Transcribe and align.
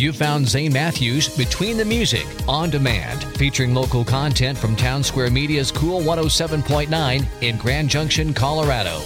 You 0.00 0.12
found 0.12 0.46
Zane 0.46 0.72
Mathews 0.72 1.28
Between 1.36 1.76
the 1.76 1.84
Music 1.84 2.24
on 2.46 2.70
demand, 2.70 3.24
featuring 3.36 3.74
local 3.74 4.04
content 4.04 4.56
from 4.56 4.76
Town 4.76 5.02
Square 5.02 5.32
Media's 5.32 5.72
Cool 5.72 6.00
107.9 6.02 7.26
in 7.42 7.56
Grand 7.56 7.90
Junction, 7.90 8.32
Colorado. 8.32 9.02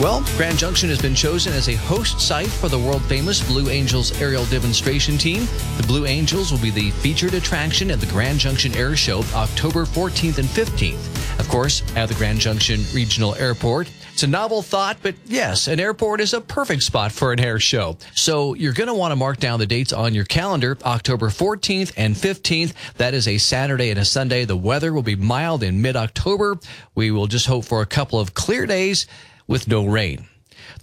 Well, 0.00 0.24
Grand 0.38 0.58
Junction 0.58 0.88
has 0.88 1.02
been 1.02 1.14
chosen 1.14 1.52
as 1.52 1.68
a 1.68 1.74
host 1.74 2.18
site 2.18 2.46
for 2.46 2.70
the 2.70 2.78
world 2.78 3.02
famous 3.02 3.46
Blue 3.46 3.68
Angels 3.68 4.18
aerial 4.22 4.46
demonstration 4.46 5.18
team. 5.18 5.46
The 5.76 5.84
Blue 5.86 6.06
Angels 6.06 6.50
will 6.50 6.60
be 6.60 6.70
the 6.70 6.92
featured 6.92 7.34
attraction 7.34 7.90
at 7.90 8.00
the 8.00 8.06
Grand 8.06 8.38
Junction 8.38 8.74
Air 8.74 8.96
Show 8.96 9.22
October 9.34 9.84
14th 9.84 10.38
and 10.38 10.48
15th. 10.48 11.13
Of 11.38 11.48
course, 11.48 11.82
at 11.96 12.08
the 12.08 12.14
Grand 12.14 12.40
Junction 12.40 12.82
Regional 12.92 13.34
Airport. 13.34 13.90
It's 14.12 14.22
a 14.22 14.28
novel 14.28 14.62
thought, 14.62 14.98
but 15.02 15.16
yes, 15.26 15.66
an 15.66 15.80
airport 15.80 16.20
is 16.20 16.34
a 16.34 16.40
perfect 16.40 16.84
spot 16.84 17.10
for 17.10 17.32
an 17.32 17.40
air 17.40 17.58
show. 17.58 17.98
So 18.14 18.54
you're 18.54 18.72
going 18.72 18.86
to 18.86 18.94
want 18.94 19.10
to 19.10 19.16
mark 19.16 19.38
down 19.38 19.58
the 19.58 19.66
dates 19.66 19.92
on 19.92 20.14
your 20.14 20.24
calendar 20.24 20.78
October 20.84 21.30
14th 21.30 21.92
and 21.96 22.14
15th. 22.14 22.74
That 22.98 23.12
is 23.14 23.26
a 23.26 23.38
Saturday 23.38 23.90
and 23.90 23.98
a 23.98 24.04
Sunday. 24.04 24.44
The 24.44 24.56
weather 24.56 24.92
will 24.92 25.02
be 25.02 25.16
mild 25.16 25.64
in 25.64 25.82
mid 25.82 25.96
October. 25.96 26.58
We 26.94 27.10
will 27.10 27.26
just 27.26 27.46
hope 27.46 27.64
for 27.64 27.82
a 27.82 27.86
couple 27.86 28.20
of 28.20 28.34
clear 28.34 28.66
days 28.66 29.08
with 29.48 29.66
no 29.66 29.84
rain. 29.84 30.28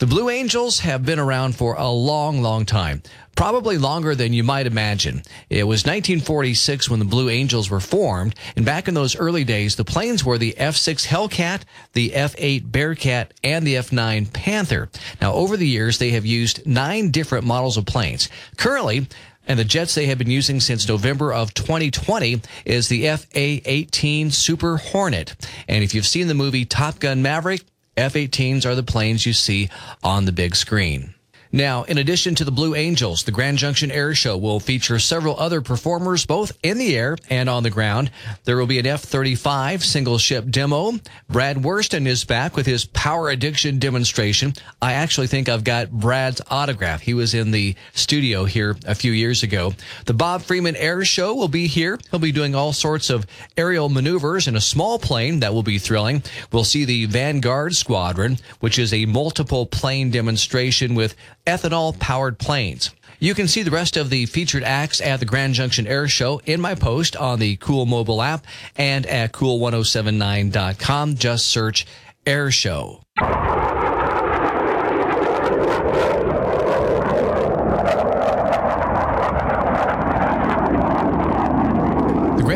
The 0.02 0.08
Blue 0.08 0.32
Angels 0.32 0.80
have 0.80 1.06
been 1.06 1.20
around 1.20 1.56
for 1.56 1.76
a 1.76 1.88
long, 1.88 2.42
long 2.42 2.66
time, 2.66 3.04
probably 3.36 3.78
longer 3.78 4.16
than 4.16 4.34
you 4.34 4.44
might 4.44 4.66
imagine. 4.66 5.22
It 5.48 5.66
was 5.66 5.86
1946 5.86 6.90
when 6.90 6.98
the 6.98 7.06
Blue 7.06 7.30
Angels 7.30 7.70
were 7.70 7.80
formed, 7.80 8.34
and 8.56 8.66
back 8.66 8.88
in 8.88 8.96
those 8.96 9.16
early 9.16 9.44
days, 9.44 9.76
the 9.76 9.86
planes 9.86 10.26
were 10.26 10.40
the 10.40 10.58
F-6 10.58 11.06
Hellcat, 11.06 11.66
the 11.94 12.16
F-8 12.16 12.72
Bearcat, 12.72 13.36
and 13.44 13.64
the 13.64 13.78
F-9 13.78 14.34
Panther. 14.34 14.90
Now, 15.22 15.34
over 15.34 15.56
the 15.56 15.68
years, 15.68 16.00
they 16.00 16.10
have 16.10 16.26
used 16.26 16.66
nine 16.66 17.12
different 17.12 17.46
models 17.46 17.78
of 17.78 17.86
planes. 17.86 18.28
Currently, 18.58 19.06
and 19.48 19.60
the 19.60 19.66
jets 19.66 19.94
they 19.94 20.08
have 20.08 20.18
been 20.18 20.32
using 20.32 20.60
since 20.60 20.88
November 20.88 21.32
of 21.32 21.54
2020 21.54 22.42
is 22.66 22.88
the 22.88 23.04
FA-18 23.04 24.32
Super 24.32 24.78
Hornet. 24.78 25.36
And 25.68 25.84
if 25.84 25.94
you've 25.94 26.08
seen 26.08 26.28
the 26.28 26.34
movie 26.34 26.66
Top 26.66 27.00
Gun 27.00 27.22
Maverick, 27.22 27.62
F 27.98 28.14
18s 28.14 28.66
are 28.66 28.76
the 28.76 28.84
planes 28.84 29.26
you 29.26 29.34
see 29.34 29.70
on 30.02 30.24
the 30.26 30.32
big 30.32 30.56
screen. 30.56 31.14
Now, 31.54 31.84
in 31.84 31.98
addition 31.98 32.34
to 32.36 32.46
the 32.46 32.52
Blue 32.52 32.76
Angels, 32.76 33.24
the 33.24 33.32
Grand 33.32 33.58
Junction 33.58 33.92
Air 33.92 34.16
Show 34.16 34.38
will 34.38 34.62
feature 34.62 35.00
several 35.00 35.38
other 35.38 35.60
performers, 35.60 36.26
both 36.26 36.58
in 36.64 36.78
the 36.78 36.96
air 36.96 37.18
and 37.30 37.50
on 37.50 37.64
the 37.64 37.70
ground. 37.70 38.10
There 38.46 38.56
will 38.56 38.68
be 38.68 38.80
an 38.80 38.86
F-35 38.86 39.84
single 39.84 40.18
ship 40.18 40.50
demo. 40.50 40.94
Brad 41.30 41.58
Wursten 41.58 42.08
is 42.08 42.24
back 42.24 42.56
with 42.56 42.66
his 42.66 42.86
power 42.86 43.30
addiction 43.30 43.80
demonstration. 43.80 44.54
I 44.82 44.94
actually 44.94 45.28
think 45.28 45.50
I've 45.50 45.66
got 45.66 45.92
Brad's 45.92 46.42
autograph. 46.50 47.02
He 47.02 47.14
was 47.14 47.34
in 47.34 47.52
the 47.52 47.76
studio 47.94 48.46
here 48.46 48.78
a 48.86 48.96
few 48.96 49.12
years 49.12 49.44
ago. 49.44 49.74
The 50.06 50.14
Bob 50.14 50.44
Freeman 50.44 50.78
Air 50.78 51.04
Show 51.04 51.36
will 51.36 51.50
be 51.50 51.68
here. 51.68 52.00
He'll 52.12 52.22
be 52.22 52.32
doing 52.32 52.56
all 52.56 52.72
sorts 52.72 53.10
of 53.10 53.28
aerial 53.58 53.90
maneuvers 53.90 54.48
in 54.48 54.56
a 54.56 54.62
small 54.62 54.98
plane 55.00 55.42
that 55.42 55.54
will 55.54 55.64
be 55.64 55.80
thrilling. 55.80 56.24
We'll 56.54 56.64
see 56.64 56.86
the 56.86 57.08
Vanguard 57.08 57.76
Squadron, 57.76 58.38
which 58.62 58.80
is 58.80 58.94
a 58.94 59.06
multiple 59.06 59.66
plane 59.66 60.12
demonstration 60.12 60.96
with 60.96 61.16
ethanol 61.46 61.98
powered 61.98 62.38
planes. 62.38 62.92
You 63.20 63.36
can 63.36 63.48
see 63.48 63.62
the 63.62 63.72
rest 63.72 63.98
of 63.98 64.10
the 64.10 64.26
featured 64.26 64.64
acts 64.64 65.00
at 65.00 65.20
the 65.20 65.26
Grand 65.26 65.54
Junction 65.54 65.86
Air 65.86 66.08
Show 66.08 66.42
in 66.46 66.60
my 66.60 66.74
post 66.74 67.16
on 67.16 67.40
the 67.40 67.56
Cool 67.58 67.86
mobile 67.86 68.22
app 68.22 68.46
and 68.76 69.06
at 69.06 69.32
cool1079.com. 69.32 71.16
Just 71.16 71.48
search 71.48 71.86
Air 72.26 72.50
Show. 72.50 73.02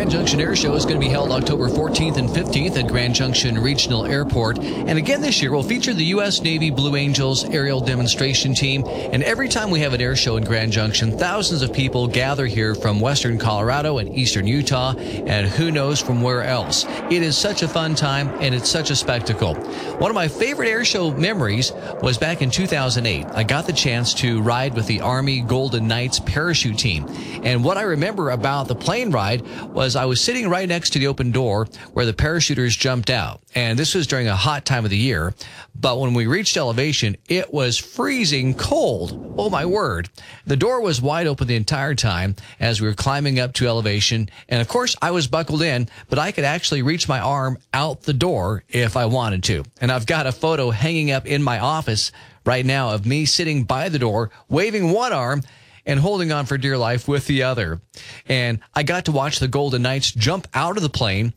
Grand 0.05 0.17
Junction 0.19 0.39
Air 0.39 0.55
Show 0.55 0.75
is 0.75 0.85
going 0.85 1.01
to 1.01 1.03
be 1.03 1.11
held 1.11 1.31
October 1.31 1.67
14th 1.67 2.17
and 2.17 2.29
15th 2.29 2.77
at 2.77 2.87
Grand 2.87 3.15
Junction 3.15 3.57
Regional 3.57 4.05
Airport. 4.05 4.59
And 4.59 4.99
again 4.99 5.19
this 5.19 5.41
year, 5.41 5.51
we'll 5.51 5.63
feature 5.63 5.95
the 5.95 6.05
U.S. 6.05 6.41
Navy 6.41 6.69
Blue 6.69 6.95
Angels 6.95 7.43
aerial 7.43 7.79
demonstration 7.81 8.53
team. 8.53 8.83
And 8.85 9.23
every 9.23 9.49
time 9.49 9.71
we 9.71 9.79
have 9.79 9.93
an 9.93 10.01
air 10.01 10.15
show 10.15 10.37
in 10.37 10.43
Grand 10.43 10.71
Junction, 10.71 11.17
thousands 11.17 11.63
of 11.63 11.73
people 11.73 12.05
gather 12.05 12.45
here 12.45 12.75
from 12.75 12.99
western 12.99 13.39
Colorado 13.39 13.97
and 13.97 14.15
eastern 14.15 14.45
Utah, 14.45 14.93
and 14.95 15.47
who 15.47 15.71
knows 15.71 15.99
from 15.99 16.21
where 16.21 16.43
else. 16.43 16.85
It 17.09 17.23
is 17.23 17.35
such 17.35 17.63
a 17.63 17.67
fun 17.67 17.95
time, 17.95 18.29
and 18.41 18.53
it's 18.53 18.69
such 18.69 18.91
a 18.91 18.95
spectacle. 18.95 19.55
One 19.55 20.11
of 20.11 20.15
my 20.15 20.27
favorite 20.27 20.69
air 20.69 20.85
show 20.85 21.09
memories 21.09 21.71
was 22.03 22.19
back 22.19 22.43
in 22.43 22.51
2008. 22.51 23.25
I 23.33 23.41
got 23.41 23.65
the 23.65 23.73
chance 23.73 24.13
to 24.15 24.39
ride 24.43 24.75
with 24.75 24.85
the 24.85 25.01
Army 25.01 25.41
Golden 25.41 25.87
Knights 25.87 26.19
parachute 26.19 26.77
team. 26.77 27.07
And 27.43 27.63
what 27.63 27.77
I 27.77 27.83
remember 27.83 28.29
about 28.29 28.67
the 28.67 28.75
plane 28.75 29.09
ride 29.09 29.41
was 29.73 29.94
I 29.95 30.05
was 30.05 30.21
sitting 30.21 30.49
right 30.49 30.67
next 30.67 30.91
to 30.91 30.99
the 30.99 31.07
open 31.07 31.31
door 31.31 31.67
where 31.93 32.05
the 32.05 32.13
parachuters 32.13 32.77
jumped 32.77 33.09
out. 33.09 33.41
And 33.53 33.79
this 33.79 33.95
was 33.95 34.07
during 34.07 34.27
a 34.27 34.35
hot 34.35 34.65
time 34.65 34.83
of 34.83 34.91
the 34.91 34.97
year. 34.97 35.33
But 35.73 35.99
when 35.99 36.13
we 36.13 36.27
reached 36.27 36.57
elevation, 36.57 37.17
it 37.27 37.53
was 37.53 37.77
freezing 37.77 38.53
cold. 38.53 39.35
Oh 39.37 39.49
my 39.49 39.65
word. 39.65 40.09
The 40.45 40.57
door 40.57 40.81
was 40.81 41.01
wide 41.01 41.27
open 41.27 41.47
the 41.47 41.55
entire 41.55 41.95
time 41.95 42.35
as 42.59 42.81
we 42.81 42.87
were 42.87 42.93
climbing 42.93 43.39
up 43.39 43.53
to 43.53 43.67
elevation. 43.67 44.29
And 44.49 44.61
of 44.61 44.67
course, 44.67 44.95
I 45.01 45.11
was 45.11 45.27
buckled 45.27 45.61
in, 45.61 45.89
but 46.09 46.19
I 46.19 46.31
could 46.31 46.45
actually 46.45 46.81
reach 46.81 47.07
my 47.07 47.19
arm 47.19 47.57
out 47.73 48.03
the 48.03 48.13
door 48.13 48.63
if 48.69 48.97
I 48.97 49.05
wanted 49.05 49.43
to. 49.43 49.63
And 49.81 49.91
I've 49.91 50.05
got 50.05 50.27
a 50.27 50.31
photo 50.31 50.71
hanging 50.71 51.11
up 51.11 51.25
in 51.25 51.43
my 51.43 51.59
office 51.59 52.11
right 52.45 52.65
now 52.65 52.91
of 52.91 53.05
me 53.05 53.25
sitting 53.25 53.63
by 53.63 53.89
the 53.89 53.99
door, 53.99 54.31
waving 54.49 54.91
one 54.91 55.13
arm 55.13 55.41
and 55.85 55.99
holding 55.99 56.31
on 56.31 56.45
for 56.45 56.57
dear 56.57 56.77
life 56.77 57.07
with 57.07 57.27
the 57.27 57.43
other. 57.43 57.81
And 58.27 58.59
I 58.73 58.83
got 58.83 59.05
to 59.05 59.11
watch 59.11 59.39
the 59.39 59.47
Golden 59.47 59.81
Knights 59.81 60.11
jump 60.11 60.47
out 60.53 60.77
of 60.77 60.83
the 60.83 60.89
plane, 60.89 61.33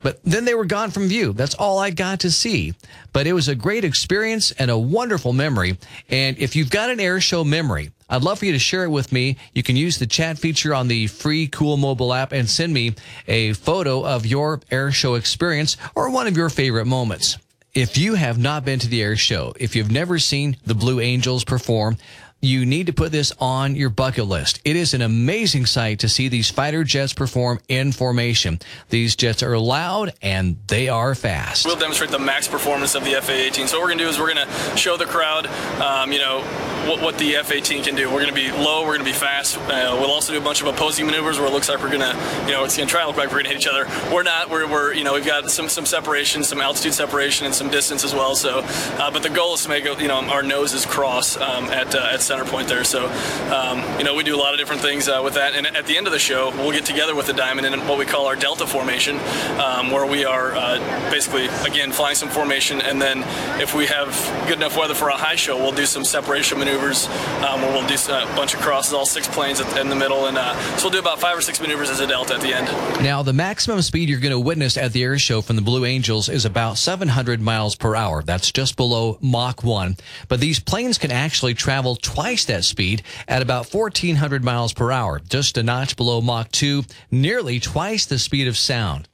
but 0.00 0.22
then 0.22 0.44
they 0.44 0.54
were 0.54 0.66
gone 0.66 0.90
from 0.90 1.08
view. 1.08 1.32
That's 1.32 1.54
all 1.54 1.78
I 1.78 1.90
got 1.90 2.20
to 2.20 2.30
see. 2.30 2.74
But 3.12 3.26
it 3.26 3.32
was 3.32 3.48
a 3.48 3.54
great 3.54 3.84
experience 3.84 4.50
and 4.52 4.70
a 4.70 4.78
wonderful 4.78 5.32
memory. 5.32 5.78
And 6.10 6.38
if 6.38 6.54
you've 6.54 6.70
got 6.70 6.90
an 6.90 7.00
air 7.00 7.20
show 7.20 7.42
memory, 7.42 7.90
I'd 8.08 8.22
love 8.22 8.40
for 8.40 8.44
you 8.44 8.52
to 8.52 8.58
share 8.58 8.84
it 8.84 8.90
with 8.90 9.12
me. 9.12 9.38
You 9.54 9.62
can 9.62 9.76
use 9.76 9.98
the 9.98 10.06
chat 10.06 10.38
feature 10.38 10.74
on 10.74 10.88
the 10.88 11.06
free 11.06 11.46
Cool 11.46 11.78
mobile 11.78 12.12
app 12.12 12.32
and 12.32 12.48
send 12.48 12.74
me 12.74 12.94
a 13.26 13.54
photo 13.54 14.04
of 14.04 14.26
your 14.26 14.60
air 14.70 14.92
show 14.92 15.14
experience 15.14 15.78
or 15.94 16.10
one 16.10 16.26
of 16.26 16.36
your 16.36 16.50
favorite 16.50 16.84
moments. 16.84 17.38
If 17.72 17.98
you 17.98 18.14
have 18.14 18.38
not 18.38 18.64
been 18.64 18.78
to 18.80 18.88
the 18.88 19.02
air 19.02 19.16
show, 19.16 19.52
if 19.58 19.74
you've 19.74 19.90
never 19.90 20.18
seen 20.18 20.58
the 20.64 20.76
Blue 20.76 21.00
Angels 21.00 21.44
perform, 21.44 21.96
you 22.44 22.66
need 22.66 22.86
to 22.86 22.92
put 22.92 23.12
this 23.12 23.32
on 23.40 23.74
your 23.74 23.90
bucket 23.90 24.26
list. 24.26 24.60
It 24.64 24.76
is 24.76 24.94
an 24.94 25.02
amazing 25.02 25.66
sight 25.66 26.00
to 26.00 26.08
see 26.08 26.28
these 26.28 26.50
fighter 26.50 26.84
jets 26.84 27.12
perform 27.12 27.60
in 27.68 27.92
formation. 27.92 28.60
These 28.90 29.16
jets 29.16 29.42
are 29.42 29.58
loud 29.58 30.12
and 30.22 30.56
they 30.68 30.88
are 30.88 31.14
fast. 31.14 31.66
We'll 31.66 31.76
demonstrate 31.76 32.10
the 32.10 32.18
max 32.18 32.46
performance 32.46 32.94
of 32.94 33.04
the 33.04 33.14
F-A-18. 33.16 33.68
So 33.68 33.78
what 33.78 33.84
we're 33.84 33.88
going 33.88 33.98
to 33.98 34.04
do 34.04 34.10
is 34.10 34.18
we're 34.18 34.34
going 34.34 34.46
to 34.46 34.76
show 34.76 34.96
the 34.96 35.06
crowd, 35.06 35.46
um, 35.80 36.12
you 36.12 36.18
know, 36.18 36.42
what, 36.86 37.00
what 37.00 37.18
the 37.18 37.36
F-18 37.36 37.84
can 37.84 37.94
do. 37.94 38.08
We're 38.08 38.22
going 38.22 38.34
to 38.34 38.34
be 38.34 38.52
low. 38.52 38.82
We're 38.82 38.98
going 38.98 39.06
to 39.06 39.12
be 39.12 39.12
fast. 39.12 39.56
Uh, 39.58 39.96
we'll 39.98 40.10
also 40.10 40.32
do 40.32 40.38
a 40.38 40.44
bunch 40.44 40.60
of 40.60 40.66
opposing 40.66 41.06
maneuvers 41.06 41.38
where 41.38 41.48
it 41.48 41.52
looks 41.52 41.68
like 41.68 41.82
we're 41.82 41.88
going 41.88 42.00
to, 42.00 42.44
you 42.46 42.52
know, 42.52 42.64
it's 42.64 42.76
to 42.76 42.84
try 42.86 43.02
to 43.02 43.06
look 43.06 43.16
like 43.16 43.32
we're 43.32 43.42
to 43.42 43.48
hit 43.48 43.56
each 43.56 43.66
other. 43.66 43.86
We're 44.12 44.22
not. 44.22 44.50
We're, 44.50 44.70
we're, 44.70 44.92
you 44.92 45.04
know, 45.04 45.14
we've 45.14 45.24
got 45.24 45.50
some 45.50 45.68
some 45.68 45.86
separation, 45.86 46.44
some 46.44 46.60
altitude 46.60 46.92
separation, 46.92 47.46
and 47.46 47.54
some 47.54 47.70
distance 47.70 48.04
as 48.04 48.14
well. 48.14 48.34
So, 48.34 48.60
uh, 48.62 49.10
but 49.10 49.22
the 49.22 49.30
goal 49.30 49.54
is 49.54 49.62
to 49.62 49.68
make, 49.68 49.84
you 49.84 50.08
know, 50.08 50.16
our 50.16 50.42
noses 50.42 50.84
cross 50.84 51.36
um, 51.36 51.64
at 51.66 51.94
uh, 51.94 52.10
at 52.12 52.20
center 52.34 52.50
point 52.50 52.66
there. 52.66 52.82
So, 52.82 53.06
um, 53.54 53.98
you 53.98 54.04
know, 54.04 54.14
we 54.14 54.24
do 54.24 54.34
a 54.34 54.40
lot 54.40 54.54
of 54.54 54.58
different 54.58 54.82
things 54.82 55.08
uh, 55.08 55.20
with 55.22 55.34
that. 55.34 55.54
And 55.54 55.66
at 55.68 55.86
the 55.86 55.96
end 55.96 56.06
of 56.06 56.12
the 56.12 56.18
show, 56.18 56.50
we'll 56.50 56.72
get 56.72 56.84
together 56.84 57.14
with 57.14 57.26
the 57.26 57.32
Diamond 57.32 57.66
in 57.66 57.78
what 57.86 57.96
we 57.96 58.06
call 58.06 58.26
our 58.26 58.34
Delta 58.34 58.66
formation, 58.66 59.20
um, 59.60 59.92
where 59.92 60.04
we 60.04 60.24
are 60.24 60.52
uh, 60.54 60.78
basically, 61.10 61.46
again, 61.64 61.92
flying 61.92 62.16
some 62.16 62.28
formation. 62.28 62.80
And 62.80 63.00
then 63.00 63.22
if 63.60 63.74
we 63.74 63.86
have 63.86 64.08
good 64.48 64.56
enough 64.56 64.76
weather 64.76 64.94
for 64.94 65.10
a 65.10 65.16
high 65.16 65.36
show, 65.36 65.56
we'll 65.56 65.72
do 65.72 65.86
some 65.86 66.04
separation 66.04 66.58
maneuvers 66.58 67.06
um, 67.46 67.62
where 67.62 67.72
we'll 67.72 67.86
do 67.86 67.94
a 67.94 68.26
bunch 68.34 68.54
of 68.54 68.60
crosses, 68.60 68.92
all 68.92 69.06
six 69.06 69.28
planes 69.28 69.60
in 69.60 69.88
the 69.88 69.96
middle. 69.96 70.26
And 70.26 70.36
uh, 70.36 70.58
so 70.76 70.86
we'll 70.86 70.92
do 70.92 70.98
about 70.98 71.20
five 71.20 71.38
or 71.38 71.40
six 71.40 71.60
maneuvers 71.60 71.88
as 71.88 72.00
a 72.00 72.06
Delta 72.06 72.34
at 72.34 72.40
the 72.40 72.52
end. 72.52 72.66
Now, 73.02 73.22
the 73.22 73.32
maximum 73.32 73.80
speed 73.82 74.08
you're 74.08 74.20
going 74.20 74.32
to 74.32 74.40
witness 74.40 74.76
at 74.76 74.92
the 74.92 75.04
air 75.04 75.18
show 75.18 75.40
from 75.40 75.54
the 75.54 75.62
Blue 75.62 75.84
Angels 75.84 76.28
is 76.28 76.44
about 76.44 76.78
700 76.78 77.40
miles 77.40 77.76
per 77.76 77.94
hour. 77.94 78.24
That's 78.24 78.50
just 78.50 78.76
below 78.76 79.18
Mach 79.20 79.62
1. 79.62 79.96
But 80.28 80.40
these 80.40 80.58
planes 80.58 80.98
can 80.98 81.12
actually 81.12 81.54
travel 81.54 81.94
twice 81.96 82.23
that 82.24 82.64
speed 82.64 83.02
at 83.28 83.42
about 83.42 83.72
1400 83.72 84.42
miles 84.42 84.72
per 84.72 84.90
hour, 84.90 85.20
just 85.20 85.58
a 85.58 85.62
notch 85.62 85.94
below 85.94 86.22
Mach 86.22 86.50
2, 86.52 86.82
nearly 87.10 87.60
twice 87.60 88.06
the 88.06 88.18
speed 88.18 88.48
of 88.48 88.56
sound. 88.56 89.06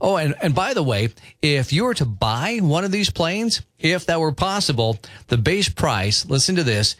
Oh, 0.00 0.16
and, 0.16 0.36
and 0.40 0.54
by 0.54 0.72
the 0.72 0.82
way, 0.82 1.08
if 1.42 1.72
you 1.72 1.84
were 1.84 1.94
to 1.94 2.04
buy 2.04 2.58
one 2.62 2.84
of 2.84 2.92
these 2.92 3.10
planes, 3.10 3.62
if 3.78 4.06
that 4.06 4.20
were 4.20 4.32
possible, 4.32 4.98
the 5.26 5.36
base 5.36 5.68
price, 5.68 6.24
listen 6.26 6.54
to 6.54 6.62
this, 6.62 6.94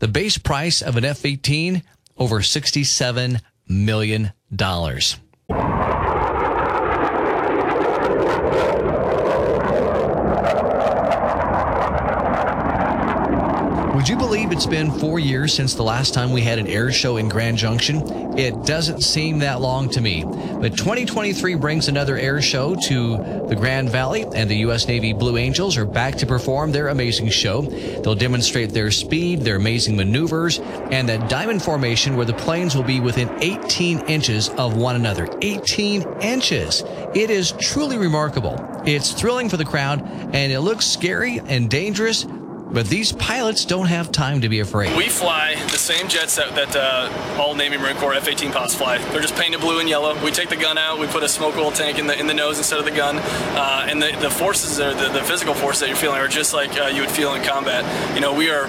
the 0.00 0.08
base 0.08 0.38
price 0.38 0.82
of 0.82 0.96
an 0.96 1.04
F 1.04 1.24
18 1.24 1.82
over 2.18 2.40
$67 2.40 3.40
million. 3.68 4.32
Would 13.96 14.10
you 14.10 14.16
believe 14.18 14.45
it's 14.56 14.64
been 14.64 14.90
four 14.90 15.18
years 15.18 15.52
since 15.52 15.74
the 15.74 15.82
last 15.82 16.14
time 16.14 16.32
we 16.32 16.40
had 16.40 16.58
an 16.58 16.66
air 16.66 16.90
show 16.90 17.18
in 17.18 17.28
Grand 17.28 17.58
Junction? 17.58 18.00
It 18.38 18.64
doesn't 18.64 19.02
seem 19.02 19.40
that 19.40 19.60
long 19.60 19.90
to 19.90 20.00
me. 20.00 20.24
But 20.24 20.78
2023 20.78 21.56
brings 21.56 21.88
another 21.88 22.16
air 22.16 22.40
show 22.40 22.74
to 22.74 23.18
the 23.48 23.54
Grand 23.54 23.90
Valley, 23.90 24.24
and 24.34 24.48
the 24.48 24.56
U.S. 24.58 24.88
Navy 24.88 25.12
Blue 25.12 25.36
Angels 25.36 25.76
are 25.76 25.84
back 25.84 26.16
to 26.16 26.26
perform 26.26 26.72
their 26.72 26.88
amazing 26.88 27.28
show. 27.28 27.62
They'll 27.62 28.14
demonstrate 28.14 28.70
their 28.70 28.90
speed, 28.90 29.42
their 29.42 29.56
amazing 29.56 29.94
maneuvers, 29.94 30.58
and 30.58 31.06
that 31.10 31.28
diamond 31.28 31.62
formation 31.62 32.16
where 32.16 32.24
the 32.24 32.32
planes 32.32 32.74
will 32.74 32.82
be 32.82 32.98
within 32.98 33.28
18 33.42 34.06
inches 34.08 34.48
of 34.48 34.74
one 34.74 34.96
another. 34.96 35.28
18 35.42 36.02
inches! 36.22 36.82
It 37.14 37.28
is 37.28 37.52
truly 37.52 37.98
remarkable. 37.98 38.56
It's 38.86 39.12
thrilling 39.12 39.50
for 39.50 39.58
the 39.58 39.66
crowd, 39.66 40.00
and 40.32 40.50
it 40.50 40.60
looks 40.60 40.86
scary 40.86 41.40
and 41.40 41.68
dangerous, 41.68 42.24
but 42.70 42.86
these 42.86 43.12
pilots 43.12 43.64
don't 43.64 43.86
have 43.86 44.10
time 44.12 44.40
to 44.40 44.48
be 44.48 44.60
afraid. 44.60 44.96
We 44.96 45.08
fly 45.08 45.54
the 45.70 45.78
same 45.78 46.08
jets 46.08 46.36
that, 46.36 46.54
that 46.54 46.76
uh, 46.76 47.40
all 47.40 47.54
Navy 47.54 47.76
Marine 47.76 47.96
Corps 47.96 48.14
F-18 48.14 48.52
pilots 48.52 48.74
fly. 48.74 48.98
They're 49.12 49.22
just 49.22 49.36
painted 49.36 49.60
blue 49.60 49.78
and 49.78 49.88
yellow. 49.88 50.22
We 50.24 50.30
take 50.30 50.48
the 50.48 50.56
gun 50.56 50.76
out. 50.76 50.98
We 50.98 51.06
put 51.06 51.22
a 51.22 51.28
smoke 51.28 51.56
oil 51.56 51.70
tank 51.70 51.98
in 51.98 52.06
the 52.06 52.18
in 52.18 52.26
the 52.26 52.34
nose 52.34 52.58
instead 52.58 52.78
of 52.78 52.84
the 52.84 52.90
gun. 52.90 53.16
Uh, 53.18 53.86
and 53.88 54.02
the, 54.02 54.16
the 54.20 54.30
forces, 54.30 54.80
are, 54.80 54.94
the, 54.94 55.08
the 55.10 55.22
physical 55.22 55.54
force 55.54 55.80
that 55.80 55.88
you're 55.88 55.96
feeling 55.96 56.18
are 56.18 56.28
just 56.28 56.52
like 56.54 56.78
uh, 56.78 56.86
you 56.86 57.00
would 57.00 57.10
feel 57.10 57.34
in 57.34 57.42
combat. 57.42 57.84
You 58.14 58.20
know, 58.20 58.34
we 58.34 58.50
are 58.50 58.66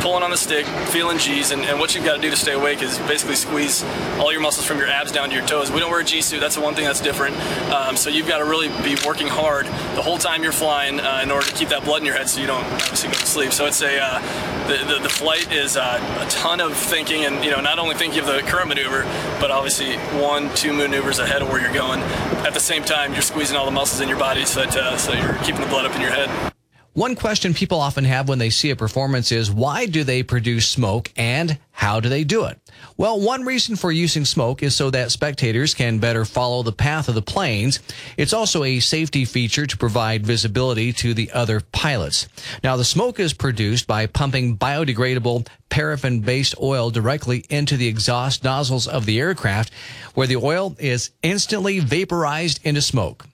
pulling 0.00 0.22
on 0.22 0.30
the 0.30 0.36
stick, 0.36 0.66
feeling 0.88 1.18
G's, 1.18 1.50
and, 1.50 1.62
and 1.62 1.78
what 1.78 1.94
you've 1.94 2.04
got 2.04 2.16
to 2.16 2.22
do 2.22 2.30
to 2.30 2.36
stay 2.36 2.52
awake 2.52 2.82
is 2.82 2.98
basically 3.00 3.36
squeeze 3.36 3.84
all 4.18 4.32
your 4.32 4.40
muscles 4.40 4.66
from 4.66 4.78
your 4.78 4.88
abs 4.88 5.12
down 5.12 5.28
to 5.28 5.34
your 5.34 5.46
toes. 5.46 5.70
We 5.70 5.80
don't 5.80 5.90
wear 5.90 6.00
a 6.00 6.04
G 6.04 6.22
suit. 6.22 6.40
That's 6.40 6.54
the 6.54 6.60
one 6.60 6.74
thing 6.74 6.84
that's 6.84 7.00
different. 7.00 7.36
Um, 7.70 7.96
so 7.96 8.10
you've 8.10 8.28
got 8.28 8.38
to 8.38 8.44
really 8.44 8.68
be 8.82 8.96
working 9.06 9.28
hard 9.28 9.66
the 9.66 10.02
whole 10.02 10.18
time 10.18 10.42
you're 10.42 10.52
flying 10.52 11.00
uh, 11.00 11.20
in 11.22 11.30
order 11.30 11.46
to 11.46 11.54
keep 11.54 11.68
that 11.68 11.84
blood 11.84 12.00
in 12.00 12.06
your 12.06 12.16
head 12.16 12.28
so 12.28 12.40
you 12.40 12.46
don't 12.46 12.64
obviously 12.64 13.08
go 13.08 13.14
to 13.14 13.26
sleep. 13.26 13.52
So 13.52 13.66
it's 13.66 13.82
a 13.82 13.98
uh, 14.00 14.66
the, 14.68 14.94
the, 14.94 15.00
the, 15.02 15.08
flight 15.08 15.52
is 15.52 15.76
uh, 15.76 16.24
a 16.26 16.30
ton 16.30 16.60
of 16.60 16.76
thinking, 16.76 17.24
and 17.24 17.44
you 17.44 17.50
know 17.50 17.60
not 17.60 17.78
only 17.78 17.94
thinking 17.94 18.20
of 18.20 18.26
the 18.26 18.40
current 18.42 18.68
maneuver, 18.68 19.02
but 19.40 19.50
obviously 19.50 19.96
one, 20.20 20.54
two 20.54 20.72
maneuvers 20.72 21.18
ahead 21.18 21.42
of 21.42 21.48
where 21.48 21.60
you're 21.60 21.72
going. 21.72 22.00
At 22.46 22.54
the 22.54 22.60
same 22.60 22.84
time, 22.84 23.12
you're 23.12 23.22
squeezing 23.22 23.56
all 23.56 23.64
the 23.64 23.70
muscles 23.70 24.00
in 24.00 24.08
your 24.08 24.18
body 24.18 24.44
so 24.44 24.60
that 24.60 24.76
uh, 24.76 24.96
so 24.96 25.12
you're 25.12 25.34
keeping 25.44 25.60
the 25.60 25.66
blood 25.66 25.86
up 25.86 25.94
in 25.94 26.00
your 26.00 26.12
head. 26.12 26.49
One 26.94 27.14
question 27.14 27.54
people 27.54 27.80
often 27.80 28.02
have 28.02 28.28
when 28.28 28.40
they 28.40 28.50
see 28.50 28.70
a 28.70 28.76
performance 28.76 29.30
is 29.30 29.48
why 29.48 29.86
do 29.86 30.02
they 30.02 30.24
produce 30.24 30.68
smoke 30.68 31.12
and 31.16 31.56
how 31.70 32.00
do 32.00 32.08
they 32.08 32.24
do 32.24 32.46
it? 32.46 32.58
Well, 32.96 33.20
one 33.20 33.44
reason 33.44 33.76
for 33.76 33.92
using 33.92 34.24
smoke 34.24 34.60
is 34.60 34.74
so 34.74 34.90
that 34.90 35.12
spectators 35.12 35.72
can 35.72 36.00
better 36.00 36.24
follow 36.24 36.64
the 36.64 36.72
path 36.72 37.08
of 37.08 37.14
the 37.14 37.22
planes. 37.22 37.78
It's 38.16 38.32
also 38.32 38.64
a 38.64 38.80
safety 38.80 39.24
feature 39.24 39.66
to 39.66 39.76
provide 39.76 40.26
visibility 40.26 40.92
to 40.94 41.14
the 41.14 41.30
other 41.30 41.60
pilots. 41.60 42.26
Now, 42.64 42.76
the 42.76 42.84
smoke 42.84 43.20
is 43.20 43.34
produced 43.34 43.86
by 43.86 44.06
pumping 44.06 44.58
biodegradable 44.58 45.46
paraffin 45.68 46.22
based 46.22 46.56
oil 46.60 46.90
directly 46.90 47.44
into 47.48 47.76
the 47.76 47.86
exhaust 47.86 48.42
nozzles 48.42 48.88
of 48.88 49.06
the 49.06 49.20
aircraft, 49.20 49.72
where 50.14 50.26
the 50.26 50.36
oil 50.36 50.74
is 50.80 51.10
instantly 51.22 51.78
vaporized 51.78 52.58
into 52.64 52.82
smoke. 52.82 53.26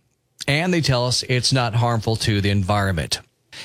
And 0.46 0.74
they 0.74 0.82
tell 0.82 1.06
us 1.06 1.24
it's 1.26 1.54
not 1.54 1.74
harmful 1.74 2.16
to 2.16 2.42
the 2.42 2.50
environment. 2.50 3.20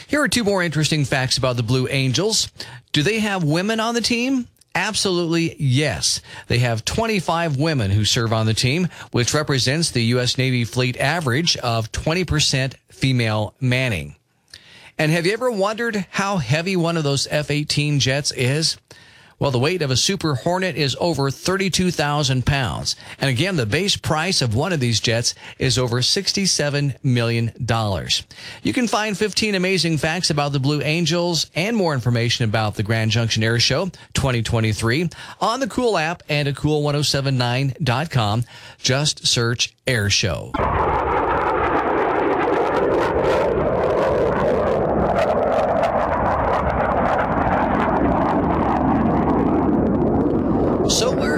Here 0.08 0.22
are 0.22 0.28
two 0.28 0.44
more 0.44 0.64
interesting 0.64 1.06
facts 1.06 1.38
about 1.38 1.58
the 1.58 1.64
Blue 1.64 1.88
Angels. 1.88 2.52
Do 2.92 3.04
they 3.04 3.20
have 3.20 3.44
women 3.44 3.80
on 3.80 3.96
the 3.96 4.02
team? 4.02 4.48
Absolutely 4.74 5.56
yes. 5.60 6.22
They 6.48 6.60
have 6.60 6.86
25 6.86 7.58
women 7.58 7.92
who 7.92 8.06
serve 8.06 8.32
on 8.32 8.46
the 8.46 8.54
team, 8.54 8.88
which 9.12 9.34
represents 9.34 9.92
the 9.92 10.04
U.S. 10.06 10.38
Navy 10.38 10.64
fleet 10.64 10.98
average 10.98 11.58
of 11.58 11.92
20% 11.92 12.76
female 12.90 13.54
manning. 13.60 14.16
And 14.98 15.12
have 15.12 15.26
you 15.26 15.34
ever 15.34 15.52
wondered 15.52 16.06
how 16.12 16.38
heavy 16.38 16.76
one 16.76 16.96
of 16.96 17.04
those 17.04 17.28
F-18 17.30 18.00
jets 18.00 18.32
is? 18.32 18.78
Well, 19.42 19.50
the 19.50 19.58
weight 19.58 19.82
of 19.82 19.90
a 19.90 19.98
Super 19.98 20.36
Hornet 20.36 20.76
is 20.76 20.96
over 21.00 21.32
32,000 21.32 22.46
pounds. 22.46 22.96
And 23.20 23.28
again, 23.28 23.56
the 23.56 23.66
base 23.66 23.98
price 23.98 24.40
of 24.44 24.54
one 24.54 24.72
of 24.72 24.80
these 24.80 25.00
jets 25.00 25.34
is 25.58 25.80
over 25.80 25.98
$67 26.02 27.04
million. 27.04 27.52
You 28.62 28.72
can 28.72 28.88
find 28.88 29.18
15 29.18 29.56
amazing 29.56 29.98
facts 29.98 30.30
about 30.30 30.52
the 30.52 30.60
Blue 30.60 30.84
Angels 30.84 31.50
and 31.56 31.76
more 31.76 31.96
information 31.96 32.46
about 32.46 32.76
the 32.76 32.84
Grand 32.84 33.10
Junction 33.10 33.42
Air 33.42 33.60
Show 33.60 33.88
2023 34.14 35.10
on 35.40 35.60
the 35.60 35.68
Cool 35.68 35.98
app 35.98 36.22
and 36.30 36.48
at 36.48 36.54
cool1079.com. 36.54 38.44
Just 38.78 39.26
search 39.26 39.74
Air 39.88 40.12
Show. 40.12 40.52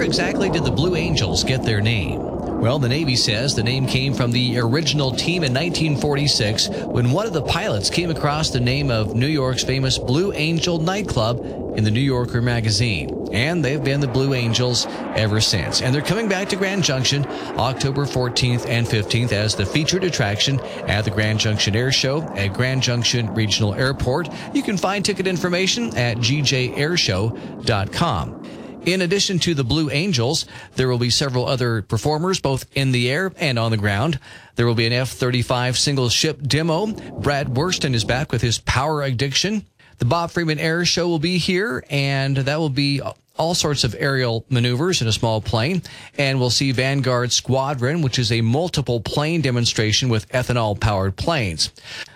Exactly 0.04 0.50
did 0.50 0.64
the 0.64 0.72
Blue 0.72 0.96
Angels 0.96 1.44
get 1.44 1.64
their 1.64 1.82
name? 1.82 2.34
Well, 2.64 2.80
the 2.80 2.88
Navy 2.88 3.18
says 3.18 3.56
the 3.56 3.64
name 3.64 3.86
came 3.86 4.14
from 4.14 4.32
the 4.32 4.58
original 4.58 5.12
team 5.12 5.44
in 5.44 5.54
1946 5.54 6.70
when 6.70 7.12
one 7.12 7.26
of 7.26 7.34
the 7.34 7.42
pilots 7.42 7.90
came 7.90 8.10
across 8.10 8.50
the 8.50 8.60
name 8.60 8.90
of 8.90 9.16
New 9.16 9.28
York's 9.28 9.64
famous 9.64 9.98
Blue 9.98 10.32
Angel 10.32 10.80
nightclub 10.80 11.46
in 11.78 11.84
the 11.84 11.92
New 11.92 12.00
Yorker 12.00 12.42
magazine. 12.42 13.28
And 13.34 13.66
they've 13.66 13.84
been 13.84 14.00
the 14.00 14.08
Blue 14.08 14.34
Angels 14.34 14.86
ever 15.16 15.42
since. 15.42 15.82
And 15.82 15.94
they're 15.94 16.02
coming 16.02 16.30
back 16.30 16.48
to 16.50 16.56
Grand 16.56 16.84
Junction 16.84 17.26
October 17.58 18.06
14th 18.06 18.66
and 18.68 18.88
15th 18.88 19.34
as 19.34 19.56
the 19.56 19.66
featured 19.66 20.06
attraction 20.06 20.62
at 20.88 21.04
the 21.04 21.12
Grand 21.12 21.40
Junction 21.40 21.76
Air 21.76 21.92
Show 21.92 22.22
at 22.38 22.54
Grand 22.54 22.82
Junction 22.82 23.34
Regional 23.34 23.74
Airport. 23.74 24.30
You 24.54 24.64
can 24.64 24.78
find 24.78 25.04
ticket 25.04 25.28
information 25.28 25.88
at 25.98 26.16
gjairshow.com. 26.18 28.43
In 28.86 29.02
addition 29.02 29.40
to 29.40 29.54
the 29.54 29.64
Blue 29.64 29.90
Angels, 29.90 30.46
there 30.76 30.90
will 30.90 30.98
be 30.98 31.10
several 31.10 31.48
other 31.48 31.82
performers, 31.84 32.42
both 32.42 32.66
in 32.76 32.92
the 32.92 33.10
air 33.10 33.32
and 33.38 33.58
on 33.58 33.72
the 33.72 33.78
ground. 33.78 34.20
There 34.56 34.66
will 34.66 34.76
be 34.76 34.86
an 34.86 34.92
F-35 34.92 35.78
single 35.78 36.10
ship 36.10 36.42
demo. 36.42 36.88
Brad 36.88 37.48
Wursten 37.54 37.94
is 37.94 38.04
back 38.04 38.34
with 38.34 38.42
his 38.42 38.60
Power 38.60 39.02
Addiction. 39.02 39.66
The 40.00 40.06
Bob 40.06 40.32
Freeman 40.32 40.60
Air 40.60 40.84
Show 40.84 41.08
will 41.08 41.20
be 41.20 41.38
here, 41.38 41.86
and 41.90 42.36
that 42.36 42.60
will 42.60 42.70
be 42.70 43.00
all 43.36 43.56
sorts 43.56 43.84
of 43.84 43.96
aerial 43.98 44.46
maneuvers 44.50 45.02
in 45.02 45.08
a 45.08 45.12
small 45.12 45.42
plane. 45.42 45.82
And 46.18 46.40
we'll 46.40 46.52
see 46.52 46.72
Vanguard 46.72 47.32
Squadron, 47.32 48.04
which 48.04 48.20
is 48.20 48.32
a 48.32 48.42
multiple 48.42 49.00
plane 49.00 49.42
demonstration 49.42 50.10
with 50.10 50.30
ethanol 50.30 50.80
powered 50.80 51.16
planes. 51.16 51.72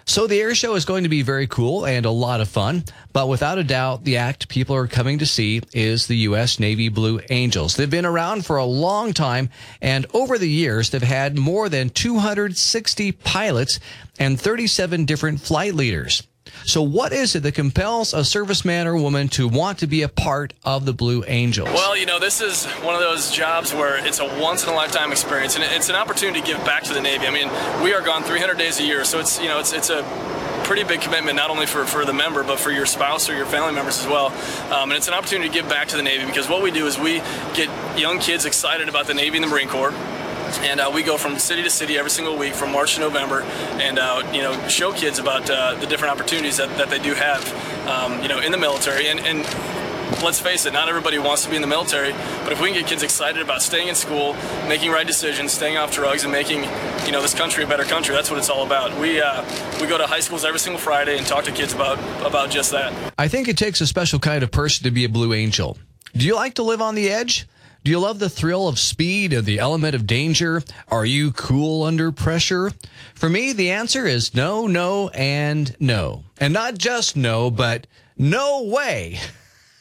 So 0.05 0.27
the 0.27 0.39
air 0.39 0.53
show 0.53 0.75
is 0.75 0.85
going 0.85 1.03
to 1.03 1.09
be 1.09 1.23
very 1.23 1.47
cool 1.47 1.85
and 1.85 2.05
a 2.05 2.11
lot 2.11 2.39
of 2.39 2.47
fun. 2.47 2.83
But 3.13 3.27
without 3.27 3.57
a 3.57 3.63
doubt, 3.63 4.03
the 4.03 4.17
act 4.17 4.47
people 4.47 4.75
are 4.75 4.87
coming 4.87 5.17
to 5.17 5.25
see 5.25 5.61
is 5.73 6.05
the 6.05 6.17
U.S. 6.17 6.59
Navy 6.59 6.87
Blue 6.89 7.19
Angels. 7.31 7.75
They've 7.75 7.89
been 7.89 8.05
around 8.05 8.45
for 8.45 8.57
a 8.57 8.65
long 8.65 9.11
time. 9.11 9.49
And 9.81 10.05
over 10.13 10.37
the 10.37 10.49
years, 10.49 10.91
they've 10.91 11.01
had 11.01 11.35
more 11.35 11.67
than 11.67 11.89
260 11.89 13.11
pilots 13.11 13.79
and 14.19 14.39
37 14.39 15.05
different 15.05 15.41
flight 15.41 15.73
leaders. 15.73 16.23
So, 16.65 16.81
what 16.81 17.13
is 17.13 17.35
it 17.35 17.43
that 17.43 17.53
compels 17.55 18.13
a 18.13 18.19
serviceman 18.19 18.85
or 18.85 18.97
woman 18.97 19.27
to 19.29 19.47
want 19.47 19.79
to 19.79 19.87
be 19.87 20.01
a 20.01 20.09
part 20.09 20.53
of 20.63 20.85
the 20.85 20.93
Blue 20.93 21.23
Angels? 21.27 21.69
Well, 21.69 21.97
you 21.97 22.05
know, 22.05 22.19
this 22.19 22.41
is 22.41 22.65
one 22.83 22.95
of 22.95 23.01
those 23.01 23.31
jobs 23.31 23.73
where 23.73 24.05
it's 24.05 24.19
a 24.19 24.25
once 24.41 24.63
in 24.63 24.69
a 24.69 24.75
lifetime 24.75 25.11
experience, 25.11 25.55
and 25.55 25.63
it's 25.63 25.89
an 25.89 25.95
opportunity 25.95 26.41
to 26.41 26.47
give 26.47 26.57
back 26.65 26.83
to 26.83 26.93
the 26.93 27.01
Navy. 27.01 27.27
I 27.27 27.31
mean, 27.31 27.49
we 27.83 27.93
are 27.93 28.01
gone 28.01 28.23
300 28.23 28.57
days 28.57 28.79
a 28.79 28.83
year, 28.83 29.03
so 29.03 29.19
it's 29.19 29.39
you 29.39 29.47
know, 29.47 29.59
it's 29.59 29.73
it's 29.73 29.89
a 29.89 30.03
pretty 30.63 30.83
big 30.83 30.99
commitment 30.99 31.37
not 31.37 31.49
only 31.49 31.65
for, 31.65 31.85
for 31.85 32.03
the 32.03 32.11
member 32.11 32.43
but 32.43 32.59
for 32.59 32.71
your 32.71 32.85
spouse 32.85 33.29
or 33.29 33.35
your 33.37 33.45
family 33.45 33.73
members 33.73 33.99
as 34.01 34.05
well 34.05 34.25
um, 34.73 34.91
and 34.91 34.97
it's 34.97 35.07
an 35.07 35.13
opportunity 35.13 35.47
to 35.47 35.53
give 35.53 35.69
back 35.69 35.87
to 35.87 35.95
the 35.95 36.03
navy 36.03 36.25
because 36.25 36.49
what 36.49 36.61
we 36.61 36.71
do 36.71 36.85
is 36.87 36.99
we 36.99 37.19
get 37.53 37.69
young 37.97 38.19
kids 38.19 38.43
excited 38.43 38.89
about 38.89 39.07
the 39.07 39.13
navy 39.13 39.37
and 39.37 39.45
the 39.45 39.47
marine 39.47 39.69
corps 39.69 39.93
and 40.61 40.79
uh, 40.79 40.91
we 40.93 41.03
go 41.03 41.17
from 41.17 41.37
city 41.37 41.63
to 41.63 41.69
city 41.69 41.97
every 41.97 42.11
single 42.11 42.37
week 42.37 42.53
from 42.53 42.71
March 42.71 42.95
to 42.95 43.01
November, 43.01 43.41
and 43.81 43.99
uh, 43.99 44.29
you 44.33 44.41
know 44.41 44.67
show 44.67 44.91
kids 44.91 45.19
about 45.19 45.49
uh, 45.49 45.75
the 45.75 45.87
different 45.87 46.13
opportunities 46.13 46.57
that, 46.57 46.75
that 46.77 46.89
they 46.89 46.99
do 46.99 47.13
have, 47.13 47.87
um, 47.87 48.21
you 48.21 48.27
know, 48.27 48.39
in 48.39 48.51
the 48.51 48.57
military. 48.57 49.07
And, 49.07 49.19
and 49.19 49.39
let's 50.23 50.39
face 50.39 50.65
it, 50.65 50.73
not 50.73 50.89
everybody 50.89 51.19
wants 51.19 51.43
to 51.43 51.49
be 51.49 51.55
in 51.55 51.61
the 51.61 51.67
military, 51.67 52.11
but 52.43 52.51
if 52.51 52.61
we 52.61 52.69
can 52.71 52.79
get 52.79 52.87
kids 52.87 53.03
excited 53.03 53.41
about 53.41 53.61
staying 53.61 53.87
in 53.87 53.95
school, 53.95 54.35
making 54.67 54.91
right 54.91 55.05
decisions, 55.05 55.51
staying 55.51 55.77
off 55.77 55.93
drugs, 55.93 56.23
and 56.23 56.31
making 56.31 56.63
you 57.05 57.11
know 57.11 57.21
this 57.21 57.33
country 57.33 57.63
a 57.63 57.67
better 57.67 57.83
country, 57.83 58.15
that's 58.15 58.29
what 58.29 58.39
it's 58.39 58.49
all 58.49 58.65
about. 58.65 58.97
We 58.99 59.21
uh, 59.21 59.43
we 59.81 59.87
go 59.87 59.97
to 59.97 60.07
high 60.07 60.21
schools 60.21 60.45
every 60.45 60.59
single 60.59 60.79
Friday 60.79 61.17
and 61.17 61.25
talk 61.25 61.43
to 61.45 61.51
kids 61.51 61.73
about 61.73 61.99
about 62.25 62.49
just 62.49 62.71
that. 62.71 62.93
I 63.17 63.27
think 63.27 63.47
it 63.47 63.57
takes 63.57 63.81
a 63.81 63.87
special 63.87 64.19
kind 64.19 64.43
of 64.43 64.51
person 64.51 64.83
to 64.85 64.91
be 64.91 65.03
a 65.05 65.09
Blue 65.09 65.33
Angel. 65.33 65.77
Do 66.15 66.25
you 66.25 66.35
like 66.35 66.55
to 66.55 66.63
live 66.63 66.81
on 66.81 66.95
the 66.95 67.09
edge? 67.09 67.47
Do 67.83 67.91
you 67.91 67.99
love 67.99 68.19
the 68.19 68.29
thrill 68.29 68.67
of 68.67 68.79
speed 68.79 69.33
and 69.33 69.45
the 69.45 69.59
element 69.59 69.95
of 69.95 70.05
danger? 70.07 70.61
Are 70.89 71.05
you 71.05 71.31
cool 71.31 71.83
under 71.83 72.11
pressure? 72.11 72.71
For 73.15 73.29
me, 73.29 73.53
the 73.53 73.71
answer 73.71 74.05
is 74.05 74.35
no, 74.35 74.67
no, 74.67 75.09
and 75.09 75.75
no. 75.79 76.23
And 76.37 76.53
not 76.53 76.77
just 76.77 77.15
no, 77.15 77.49
but 77.49 77.87
no 78.17 78.63
way. 78.63 79.19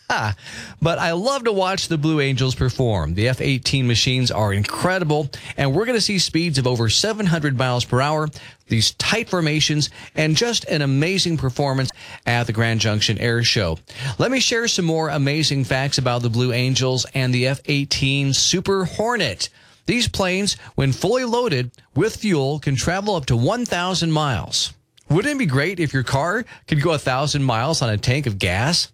but 0.82 0.98
I 0.98 1.12
love 1.12 1.44
to 1.44 1.52
watch 1.52 1.88
the 1.88 1.98
Blue 1.98 2.20
Angels 2.20 2.54
perform. 2.54 3.14
The 3.14 3.28
F 3.28 3.40
18 3.40 3.86
machines 3.86 4.30
are 4.30 4.52
incredible, 4.52 5.30
and 5.56 5.74
we're 5.74 5.84
going 5.84 5.98
to 5.98 6.04
see 6.04 6.18
speeds 6.18 6.58
of 6.58 6.66
over 6.66 6.88
700 6.88 7.58
miles 7.58 7.84
per 7.84 8.00
hour, 8.00 8.28
these 8.68 8.92
tight 8.92 9.28
formations, 9.28 9.90
and 10.14 10.36
just 10.36 10.64
an 10.66 10.82
amazing 10.82 11.36
performance 11.38 11.90
at 12.24 12.46
the 12.46 12.52
Grand 12.52 12.80
Junction 12.80 13.18
Air 13.18 13.42
Show. 13.42 13.78
Let 14.18 14.30
me 14.30 14.40
share 14.40 14.68
some 14.68 14.84
more 14.84 15.08
amazing 15.08 15.64
facts 15.64 15.98
about 15.98 16.22
the 16.22 16.30
Blue 16.30 16.52
Angels 16.52 17.06
and 17.14 17.34
the 17.34 17.48
F 17.48 17.60
18 17.64 18.32
Super 18.32 18.84
Hornet. 18.84 19.48
These 19.86 20.08
planes, 20.08 20.54
when 20.74 20.92
fully 20.92 21.24
loaded 21.24 21.70
with 21.94 22.16
fuel, 22.16 22.58
can 22.58 22.74
travel 22.74 23.14
up 23.14 23.26
to 23.26 23.36
1,000 23.36 24.10
miles. 24.10 24.72
Wouldn't 25.08 25.36
it 25.36 25.38
be 25.38 25.46
great 25.46 25.78
if 25.78 25.92
your 25.92 26.02
car 26.02 26.44
could 26.66 26.82
go 26.82 26.90
1,000 26.90 27.42
miles 27.44 27.82
on 27.82 27.90
a 27.90 27.96
tank 27.96 28.26
of 28.26 28.38
gas? 28.38 28.90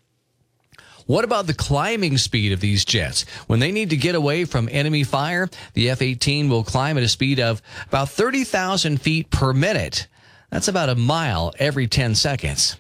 What 1.06 1.25
about 1.25 1.47
the 1.47 1.54
climbing 1.54 2.18
speed 2.18 2.52
of 2.52 2.61
these 2.61 2.85
jets? 2.85 3.25
When 3.47 3.61
they 3.61 3.73
need 3.73 3.90
to 3.90 3.97
get 3.97 4.14
away 4.14 4.44
from 4.44 4.68
enemy 4.71 5.04
fire, 5.04 5.49
the 5.75 5.90
F 5.90 6.00
18 6.02 6.49
will 6.49 6.64
climb 6.64 6.97
at 6.97 7.02
a 7.02 7.09
speed 7.09 7.40
of 7.40 7.61
about 7.88 8.09
30,000 8.11 9.00
feet 9.00 9.30
per 9.30 9.52
minute. 9.52 10.06
That's 10.50 10.68
about 10.68 10.90
a 10.90 10.94
mile 10.94 11.52
every 11.59 11.87
10 11.87 12.14
seconds. 12.14 12.76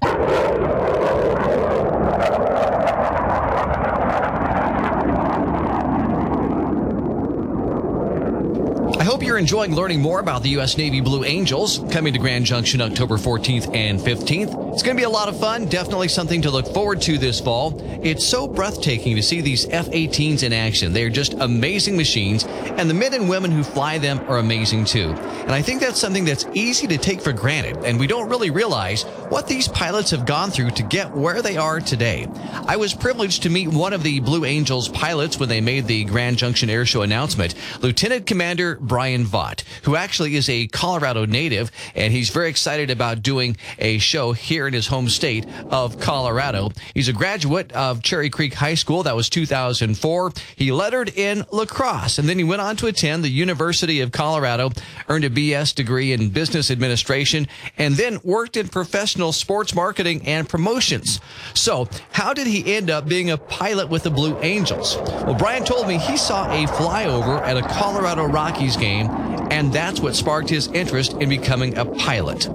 I 9.02 9.04
hope 9.04 9.24
you're 9.24 9.38
enjoying 9.38 9.74
learning 9.74 10.00
more 10.00 10.20
about 10.20 10.44
the 10.44 10.50
U.S. 10.50 10.76
Navy 10.76 11.00
Blue 11.00 11.24
Angels 11.24 11.82
coming 11.90 12.12
to 12.12 12.20
Grand 12.20 12.44
Junction 12.44 12.80
October 12.80 13.16
14th 13.16 13.74
and 13.74 13.98
15th. 13.98 14.71
It's 14.72 14.82
going 14.82 14.96
to 14.96 15.00
be 15.00 15.04
a 15.04 15.10
lot 15.10 15.28
of 15.28 15.38
fun. 15.38 15.66
Definitely 15.66 16.08
something 16.08 16.40
to 16.40 16.50
look 16.50 16.66
forward 16.66 17.02
to 17.02 17.18
this 17.18 17.38
fall. 17.38 17.78
It's 18.02 18.26
so 18.26 18.48
breathtaking 18.48 19.16
to 19.16 19.22
see 19.22 19.42
these 19.42 19.68
F 19.68 19.86
18s 19.88 20.42
in 20.42 20.54
action. 20.54 20.94
They 20.94 21.04
are 21.04 21.10
just 21.10 21.34
amazing 21.34 21.94
machines, 21.94 22.44
and 22.44 22.88
the 22.88 22.94
men 22.94 23.12
and 23.12 23.28
women 23.28 23.50
who 23.50 23.64
fly 23.64 23.98
them 23.98 24.20
are 24.30 24.38
amazing 24.38 24.86
too. 24.86 25.10
And 25.10 25.52
I 25.52 25.60
think 25.60 25.82
that's 25.82 26.00
something 26.00 26.24
that's 26.24 26.46
easy 26.54 26.86
to 26.86 26.96
take 26.96 27.20
for 27.20 27.34
granted, 27.34 27.84
and 27.84 28.00
we 28.00 28.06
don't 28.06 28.30
really 28.30 28.48
realize 28.48 29.02
what 29.28 29.46
these 29.46 29.68
pilots 29.68 30.10
have 30.10 30.24
gone 30.24 30.50
through 30.50 30.70
to 30.70 30.82
get 30.82 31.14
where 31.14 31.42
they 31.42 31.58
are 31.58 31.78
today. 31.78 32.26
I 32.66 32.76
was 32.76 32.94
privileged 32.94 33.42
to 33.42 33.50
meet 33.50 33.68
one 33.68 33.92
of 33.92 34.02
the 34.02 34.20
Blue 34.20 34.46
Angels 34.46 34.88
pilots 34.88 35.38
when 35.38 35.50
they 35.50 35.60
made 35.60 35.86
the 35.86 36.04
Grand 36.04 36.38
Junction 36.38 36.70
Air 36.70 36.86
Show 36.86 37.02
announcement, 37.02 37.54
Lieutenant 37.82 38.24
Commander 38.24 38.78
Brian 38.80 39.26
Vaught, 39.26 39.64
who 39.82 39.96
actually 39.96 40.34
is 40.34 40.48
a 40.48 40.66
Colorado 40.68 41.26
native, 41.26 41.70
and 41.94 42.10
he's 42.10 42.30
very 42.30 42.48
excited 42.48 42.90
about 42.90 43.22
doing 43.22 43.58
a 43.78 43.98
show 43.98 44.32
here 44.32 44.61
in 44.66 44.74
his 44.74 44.86
home 44.86 45.08
state 45.08 45.46
of 45.70 45.98
Colorado. 46.00 46.70
He's 46.94 47.08
a 47.08 47.12
graduate 47.12 47.72
of 47.72 48.02
Cherry 48.02 48.30
Creek 48.30 48.54
High 48.54 48.74
School. 48.74 49.02
That 49.02 49.16
was 49.16 49.28
2004. 49.28 50.32
He 50.56 50.72
lettered 50.72 51.10
in 51.16 51.44
lacrosse, 51.50 52.18
and 52.18 52.28
then 52.28 52.38
he 52.38 52.44
went 52.44 52.62
on 52.62 52.76
to 52.76 52.86
attend 52.86 53.24
the 53.24 53.28
University 53.28 54.00
of 54.00 54.12
Colorado, 54.12 54.70
earned 55.08 55.24
a 55.24 55.30
BS 55.30 55.74
degree 55.74 56.12
in 56.12 56.30
business 56.30 56.70
administration, 56.70 57.48
and 57.78 57.94
then 57.94 58.18
worked 58.22 58.56
in 58.56 58.68
professional 58.68 59.32
sports 59.32 59.74
marketing 59.74 60.26
and 60.26 60.48
promotions. 60.48 61.20
So, 61.54 61.88
how 62.12 62.34
did 62.34 62.46
he 62.46 62.74
end 62.74 62.90
up 62.90 63.08
being 63.08 63.30
a 63.30 63.38
pilot 63.38 63.88
with 63.88 64.02
the 64.02 64.10
Blue 64.10 64.38
Angels? 64.40 64.96
Well, 64.96 65.34
Brian 65.34 65.64
told 65.64 65.88
me 65.88 65.98
he 65.98 66.16
saw 66.16 66.46
a 66.50 66.66
flyover 66.66 67.40
at 67.42 67.56
a 67.56 67.62
Colorado 67.62 68.24
Rockies 68.24 68.76
game, 68.76 69.08
and 69.50 69.72
that's 69.72 70.00
what 70.00 70.14
sparked 70.14 70.48
his 70.48 70.68
interest 70.68 71.14
in 71.14 71.28
becoming 71.28 71.76
a 71.76 71.84
pilot. 71.84 72.48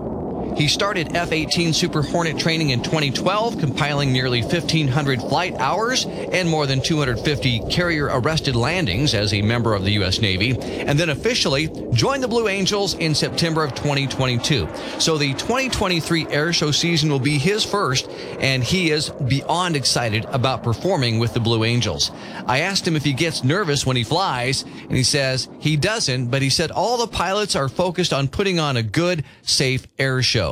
He 0.57 0.67
started 0.67 1.15
F 1.15 1.31
18 1.31 1.71
Super 1.71 2.01
Hornet 2.01 2.39
training 2.39 2.71
in 2.71 2.81
2012, 2.81 3.59
compiling 3.59 4.11
nearly 4.11 4.41
1,500 4.41 5.21
flight 5.21 5.53
hours 5.59 6.05
and 6.05 6.49
more 6.49 6.65
than 6.65 6.81
250 6.81 7.59
carrier 7.69 8.05
arrested 8.11 8.55
landings 8.55 9.13
as 9.13 9.35
a 9.35 9.43
member 9.43 9.75
of 9.75 9.85
the 9.85 9.91
U.S. 9.91 10.19
Navy, 10.19 10.57
and 10.59 10.99
then 10.99 11.11
officially 11.11 11.67
joined 11.93 12.23
the 12.23 12.27
Blue 12.27 12.47
Angels 12.47 12.95
in 12.95 13.13
September 13.13 13.63
of 13.63 13.75
2022. 13.75 14.67
So 14.97 15.19
the 15.19 15.33
2023 15.33 16.27
air 16.29 16.51
show 16.51 16.71
season 16.71 17.11
will 17.11 17.19
be 17.19 17.37
his 17.37 17.63
first, 17.63 18.09
and 18.39 18.63
he 18.63 18.89
is 18.89 19.11
beyond 19.11 19.75
excited 19.75 20.25
about 20.25 20.63
performing 20.63 21.19
with 21.19 21.35
the 21.35 21.39
Blue 21.39 21.65
Angels. 21.65 22.09
I 22.47 22.61
asked 22.61 22.87
him 22.87 22.95
if 22.95 23.03
he 23.03 23.13
gets 23.13 23.43
nervous 23.43 23.85
when 23.85 23.95
he 23.95 24.03
flies, 24.03 24.63
and 24.63 24.97
he 24.97 25.03
says 25.03 25.49
he 25.59 25.77
doesn't, 25.77 26.31
but 26.31 26.41
he 26.41 26.49
said 26.49 26.71
all 26.71 26.97
the 26.97 27.05
pilots 27.05 27.55
are 27.55 27.69
focused 27.69 28.11
on 28.11 28.27
putting 28.27 28.59
on 28.59 28.75
a 28.75 28.81
good, 28.81 29.23
safe 29.43 29.85
air 29.99 30.23
show. 30.23 30.47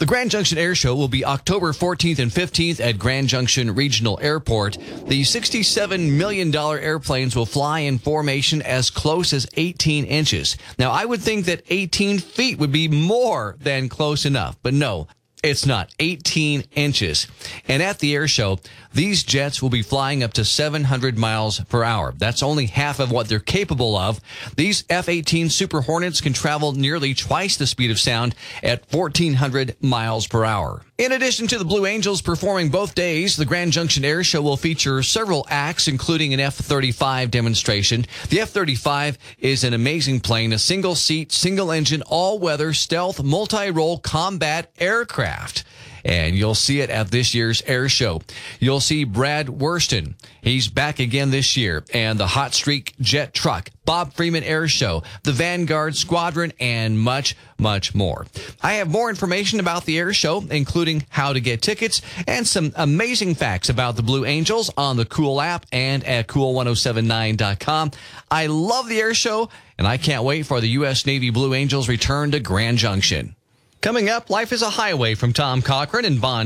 The 0.00 0.06
Grand 0.06 0.30
Junction 0.30 0.56
Air 0.56 0.74
Show 0.74 0.96
will 0.96 1.08
be 1.08 1.26
October 1.26 1.72
14th 1.72 2.20
and 2.20 2.30
15th 2.30 2.80
at 2.80 2.98
Grand 2.98 3.28
Junction 3.28 3.74
Regional 3.74 4.18
Airport. 4.22 4.78
The 5.06 5.20
$67 5.20 6.12
million 6.16 6.54
airplanes 6.54 7.36
will 7.36 7.44
fly 7.44 7.80
in 7.80 7.98
formation 7.98 8.62
as 8.62 8.88
close 8.88 9.34
as 9.34 9.46
18 9.58 10.06
inches. 10.06 10.56
Now, 10.78 10.90
I 10.90 11.04
would 11.04 11.20
think 11.20 11.44
that 11.44 11.64
18 11.68 12.18
feet 12.18 12.58
would 12.58 12.72
be 12.72 12.88
more 12.88 13.56
than 13.60 13.90
close 13.90 14.24
enough, 14.24 14.56
but 14.62 14.72
no, 14.72 15.06
it's 15.42 15.66
not 15.66 15.92
18 15.98 16.64
inches. 16.74 17.26
And 17.68 17.82
at 17.82 17.98
the 17.98 18.14
air 18.14 18.28
show, 18.28 18.58
these 18.92 19.22
jets 19.22 19.62
will 19.62 19.70
be 19.70 19.82
flying 19.82 20.22
up 20.22 20.32
to 20.34 20.44
700 20.44 21.16
miles 21.16 21.60
per 21.60 21.84
hour. 21.84 22.12
That's 22.16 22.42
only 22.42 22.66
half 22.66 22.98
of 22.98 23.10
what 23.10 23.28
they're 23.28 23.38
capable 23.38 23.96
of. 23.96 24.20
These 24.56 24.84
F-18 24.90 25.50
Super 25.50 25.80
Hornets 25.80 26.20
can 26.20 26.32
travel 26.32 26.72
nearly 26.72 27.14
twice 27.14 27.56
the 27.56 27.66
speed 27.66 27.90
of 27.90 28.00
sound 28.00 28.34
at 28.62 28.90
1400 28.92 29.76
miles 29.80 30.26
per 30.26 30.44
hour. 30.44 30.82
In 30.98 31.12
addition 31.12 31.46
to 31.46 31.58
the 31.58 31.64
Blue 31.64 31.86
Angels 31.86 32.20
performing 32.20 32.68
both 32.68 32.94
days, 32.94 33.36
the 33.36 33.46
Grand 33.46 33.72
Junction 33.72 34.04
Air 34.04 34.22
Show 34.22 34.42
will 34.42 34.56
feature 34.56 35.02
several 35.02 35.46
acts, 35.48 35.88
including 35.88 36.34
an 36.34 36.40
F-35 36.40 37.30
demonstration. 37.30 38.06
The 38.28 38.40
F-35 38.40 39.16
is 39.38 39.64
an 39.64 39.72
amazing 39.72 40.20
plane, 40.20 40.52
a 40.52 40.58
single 40.58 40.94
seat, 40.94 41.32
single 41.32 41.72
engine, 41.72 42.02
all 42.02 42.38
weather, 42.38 42.74
stealth, 42.74 43.22
multi-role 43.22 43.98
combat 43.98 44.70
aircraft 44.78 45.64
and 46.04 46.36
you'll 46.36 46.54
see 46.54 46.80
it 46.80 46.90
at 46.90 47.10
this 47.10 47.34
year's 47.34 47.62
air 47.62 47.88
show. 47.88 48.22
You'll 48.58 48.80
see 48.80 49.04
Brad 49.04 49.46
Wursten. 49.46 50.14
He's 50.42 50.68
back 50.68 50.98
again 50.98 51.30
this 51.30 51.56
year, 51.56 51.84
and 51.92 52.18
the 52.18 52.28
Hot 52.28 52.54
Streak 52.54 52.94
Jet 53.00 53.34
Truck, 53.34 53.70
Bob 53.84 54.14
Freeman 54.14 54.44
Air 54.44 54.68
Show, 54.68 55.02
the 55.22 55.32
Vanguard 55.32 55.96
Squadron, 55.96 56.52
and 56.60 56.98
much, 56.98 57.36
much 57.58 57.94
more. 57.94 58.26
I 58.62 58.74
have 58.74 58.88
more 58.88 59.10
information 59.10 59.60
about 59.60 59.84
the 59.84 59.98
air 59.98 60.12
show, 60.12 60.44
including 60.50 61.04
how 61.08 61.32
to 61.32 61.40
get 61.40 61.60
tickets 61.60 62.00
and 62.26 62.46
some 62.46 62.72
amazing 62.76 63.34
facts 63.34 63.68
about 63.68 63.96
the 63.96 64.02
Blue 64.02 64.24
Angels 64.24 64.70
on 64.76 64.96
the 64.96 65.04
Cool 65.04 65.40
app 65.40 65.66
and 65.72 66.04
at 66.04 66.28
cool1079.com. 66.28 67.90
I 68.30 68.46
love 68.46 68.88
the 68.88 69.00
air 69.00 69.14
show, 69.14 69.50
and 69.76 69.86
I 69.86 69.96
can't 69.96 70.24
wait 70.24 70.46
for 70.46 70.60
the 70.60 70.68
U.S. 70.68 71.04
Navy 71.04 71.30
Blue 71.30 71.52
Angels 71.52 71.88
return 71.88 72.30
to 72.30 72.40
Grand 72.40 72.78
Junction. 72.78 73.34
Coming 73.82 74.10
up, 74.10 74.28
Life 74.28 74.52
is 74.52 74.60
a 74.60 74.68
Highway 74.68 75.14
from 75.14 75.32
Tom 75.32 75.62
Cochrane 75.62 76.04
and 76.04 76.20
Bond. 76.20 76.38